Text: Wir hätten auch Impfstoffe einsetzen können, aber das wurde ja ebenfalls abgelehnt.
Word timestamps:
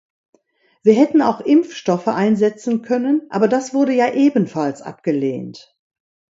Wir 0.81 0.95
hätten 0.95 1.21
auch 1.21 1.41
Impfstoffe 1.41 2.07
einsetzen 2.07 2.81
können, 2.81 3.27
aber 3.29 3.47
das 3.47 3.75
wurde 3.75 3.93
ja 3.93 4.11
ebenfalls 4.11 4.81
abgelehnt. 4.81 5.77